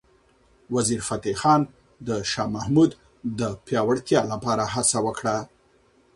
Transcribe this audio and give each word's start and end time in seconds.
وزیرفتح 0.75 1.33
خان 1.41 1.61
د 2.07 2.09
شاه 2.31 2.49
محمود 2.55 2.91
د 3.39 3.41
پیاوړتیا 3.65 4.21
لپاره 4.31 4.63
هڅه 4.73 4.97
وکړه. 5.07 5.37